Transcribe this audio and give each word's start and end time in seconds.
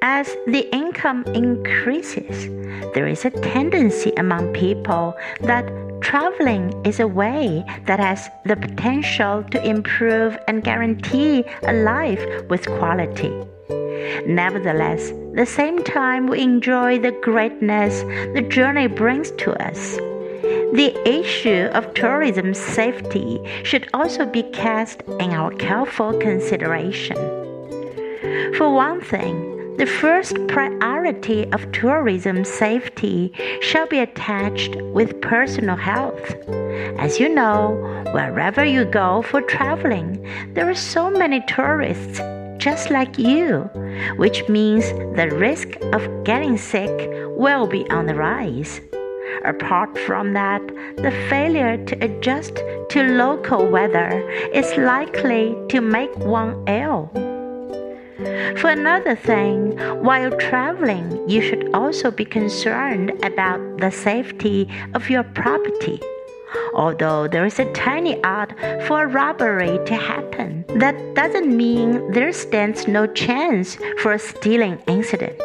As 0.00 0.36
the 0.46 0.68
income 0.72 1.24
increases, 1.34 2.46
there 2.94 3.08
is 3.08 3.24
a 3.24 3.30
tendency 3.30 4.12
among 4.16 4.52
people 4.52 5.16
that 5.40 5.66
traveling 6.00 6.72
is 6.86 7.00
a 7.00 7.08
way 7.08 7.64
that 7.86 7.98
has 7.98 8.28
the 8.44 8.54
potential 8.54 9.42
to 9.50 9.64
improve 9.66 10.38
and 10.46 10.62
guarantee 10.62 11.44
a 11.64 11.72
life 11.72 12.24
with 12.48 12.66
quality. 12.66 13.32
Nevertheless, 14.26 15.12
the 15.34 15.46
same 15.46 15.82
time 15.82 16.28
we 16.28 16.42
enjoy 16.42 16.98
the 16.98 17.12
greatness 17.12 18.02
the 18.34 18.42
journey 18.42 18.86
brings 18.86 19.32
to 19.32 19.52
us. 19.62 19.96
The 20.72 20.94
issue 21.04 21.70
of 21.72 21.92
tourism 21.94 22.54
safety 22.54 23.40
should 23.64 23.88
also 23.94 24.26
be 24.26 24.44
cast 24.44 25.02
in 25.18 25.32
our 25.32 25.50
careful 25.52 26.16
consideration. 26.18 27.16
For 28.54 28.72
one 28.72 29.00
thing, 29.00 29.57
the 29.78 29.86
first 29.86 30.34
priority 30.48 31.46
of 31.52 31.70
tourism 31.70 32.44
safety 32.44 33.32
shall 33.60 33.86
be 33.86 34.00
attached 34.00 34.74
with 34.92 35.20
personal 35.20 35.76
health. 35.76 36.34
As 36.98 37.20
you 37.20 37.28
know, 37.28 37.76
wherever 38.12 38.64
you 38.64 38.84
go 38.84 39.22
for 39.22 39.40
traveling, 39.40 40.20
there 40.54 40.68
are 40.68 40.74
so 40.74 41.08
many 41.08 41.40
tourists 41.46 42.18
just 42.58 42.90
like 42.90 43.18
you, 43.18 43.70
which 44.16 44.48
means 44.48 44.90
the 45.16 45.30
risk 45.32 45.76
of 45.92 46.24
getting 46.24 46.58
sick 46.58 47.08
will 47.38 47.68
be 47.68 47.88
on 47.88 48.06
the 48.06 48.16
rise. 48.16 48.80
Apart 49.44 49.96
from 49.96 50.32
that, 50.32 50.66
the 50.96 51.12
failure 51.30 51.76
to 51.84 52.04
adjust 52.04 52.56
to 52.90 53.02
local 53.14 53.64
weather 53.68 54.28
is 54.52 54.76
likely 54.76 55.54
to 55.68 55.80
make 55.80 56.14
one 56.16 56.64
ill. 56.66 57.27
For 58.18 58.70
another 58.70 59.14
thing, 59.14 59.78
while 60.02 60.32
traveling, 60.32 61.28
you 61.28 61.40
should 61.40 61.70
also 61.72 62.10
be 62.10 62.24
concerned 62.24 63.12
about 63.24 63.78
the 63.78 63.92
safety 63.92 64.68
of 64.94 65.08
your 65.08 65.22
property. 65.22 66.00
Although 66.74 67.28
there 67.28 67.46
is 67.46 67.60
a 67.60 67.72
tiny 67.72 68.20
odds 68.24 68.54
for 68.88 69.06
robbery 69.06 69.78
to 69.86 69.94
happen, 69.94 70.64
that 70.80 70.96
doesn't 71.14 71.56
mean 71.56 72.10
there 72.10 72.32
stands 72.32 72.88
no 72.88 73.06
chance 73.06 73.78
for 73.98 74.12
a 74.12 74.18
stealing 74.18 74.82
incident. 74.88 75.40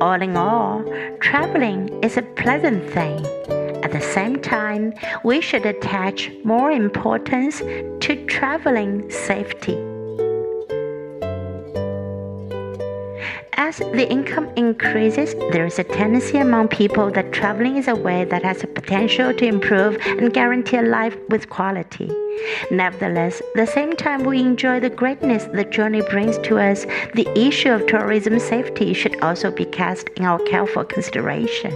All 0.00 0.20
in 0.20 0.36
all, 0.36 0.82
traveling 1.20 2.02
is 2.02 2.16
a 2.16 2.22
pleasant 2.22 2.90
thing. 2.90 3.24
At 3.84 3.92
the 3.92 4.00
same 4.00 4.42
time, 4.42 4.94
we 5.22 5.40
should 5.40 5.64
attach 5.64 6.28
more 6.42 6.72
importance 6.72 7.60
to 7.60 8.26
traveling 8.26 9.08
safety. 9.12 9.78
As 13.64 13.78
the 13.78 14.10
income 14.10 14.48
increases, 14.56 15.36
there 15.52 15.66
is 15.66 15.78
a 15.78 15.84
tendency 15.84 16.38
among 16.38 16.66
people 16.66 17.12
that 17.12 17.30
traveling 17.30 17.76
is 17.76 17.86
a 17.86 17.94
way 17.94 18.24
that 18.24 18.42
has 18.42 18.58
the 18.58 18.66
potential 18.66 19.32
to 19.32 19.46
improve 19.46 19.98
and 20.04 20.34
guarantee 20.34 20.78
a 20.78 20.82
life 20.82 21.16
with 21.28 21.48
quality. 21.48 22.10
Nevertheless, 22.72 23.40
the 23.54 23.68
same 23.68 23.94
time 23.94 24.24
we 24.24 24.40
enjoy 24.40 24.80
the 24.80 24.90
greatness 24.90 25.44
the 25.44 25.62
journey 25.62 26.02
brings 26.10 26.38
to 26.38 26.58
us, 26.58 26.86
the 27.14 27.28
issue 27.38 27.70
of 27.70 27.86
tourism 27.86 28.40
safety 28.40 28.92
should 28.94 29.22
also 29.22 29.52
be 29.52 29.64
cast 29.64 30.08
in 30.16 30.24
our 30.24 30.40
careful 30.40 30.82
consideration. 30.84 31.72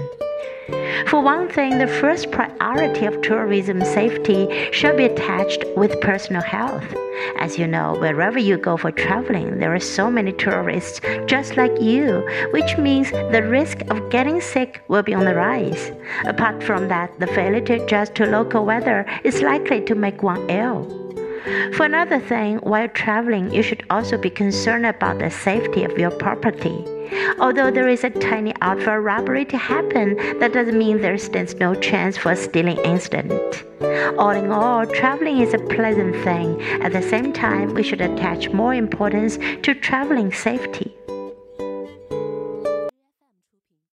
For 1.07 1.21
one 1.21 1.49
thing, 1.49 1.79
the 1.79 1.87
first 1.87 2.31
priority 2.31 3.07
of 3.07 3.23
tourism 3.23 3.81
safety 3.85 4.69
should 4.73 4.97
be 4.97 5.05
attached 5.05 5.65
with 5.77 6.01
personal 6.01 6.43
health. 6.43 6.85
As 7.39 7.59
you 7.59 7.67
know, 7.67 7.95
wherever 7.99 8.39
you 8.39 8.59
go 8.59 8.77
for 8.77 8.91
traveling, 8.91 9.59
there 9.59 9.75
are 9.75 9.81
so 9.81 10.11
many 10.11 10.33
tourists 10.33 11.01
just 11.27 11.57
like 11.57 11.81
you, 11.81 12.27
which 12.51 12.77
means 12.77 13.11
the 13.11 13.47
risk 13.49 13.83
of 13.91 14.11
getting 14.11 14.41
sick 14.41 14.83
will 14.89 15.03
be 15.03 15.15
on 15.15 15.25
the 15.25 15.35
rise. 15.35 15.93
Apart 16.25 16.63
from 16.63 16.89
that, 16.89 17.19
the 17.21 17.27
failure 17.29 17.61
to 17.61 17.85
adjust 17.85 18.15
to 18.17 18.27
local 18.27 18.65
weather 18.65 19.07
is 19.25 19.43
likely 19.43 19.81
to 19.83 19.95
make 19.95 20.23
one 20.23 20.51
ill. 20.51 21.06
For 21.75 21.85
another 21.85 22.19
thing, 22.19 22.57
while 22.59 22.89
traveling, 22.89 23.53
you 23.53 23.63
should 23.63 23.85
also 23.89 24.19
be 24.19 24.31
concerned 24.31 24.85
about 24.85 25.21
the 25.21 25.31
safety 25.31 25.85
of 25.85 25.97
your 25.97 26.11
property. 26.11 26.85
Although 27.39 27.71
there 27.71 27.87
is 27.87 28.03
a 28.03 28.11
tiny 28.11 28.53
odds 28.61 28.83
for 28.83 29.01
robbery 29.01 29.45
to 29.47 29.57
happen, 29.57 30.17
that 30.41 30.53
doesn't 30.53 30.77
mean 30.77 31.01
there 31.01 31.19
stands 31.19 31.55
no 31.55 31.75
chance 31.75 32.17
for 32.17 32.33
a 32.33 32.37
stealing 32.37 32.79
incident. 32.79 33.65
All 34.19 34.31
in 34.31 34.51
all, 34.51 34.87
traveling 34.87 35.39
is 35.39 35.55
a 35.55 35.59
pleasant 35.59 36.17
thing. 36.25 36.61
At 36.83 36.93
the 36.93 37.03
same 37.03 37.33
time, 37.33 37.75
we 37.75 37.85
should 37.85 38.01
attach 38.01 38.51
more 38.51 38.75
importance 38.75 39.39
to 39.63 39.75
traveling 39.75 40.33
safety. 40.33 40.97